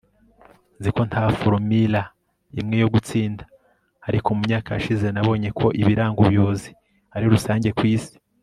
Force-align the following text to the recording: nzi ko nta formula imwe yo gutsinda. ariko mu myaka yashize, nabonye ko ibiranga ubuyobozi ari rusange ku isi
nzi 0.79 0.89
ko 0.95 1.01
nta 1.09 1.23
formula 1.39 2.01
imwe 2.59 2.75
yo 2.83 2.87
gutsinda. 2.93 3.43
ariko 4.07 4.27
mu 4.35 4.41
myaka 4.47 4.69
yashize, 4.75 5.07
nabonye 5.11 5.49
ko 5.59 5.65
ibiranga 5.81 6.17
ubuyobozi 6.21 6.69
ari 7.15 7.25
rusange 7.35 7.69
ku 7.77 7.83
isi 7.95 8.13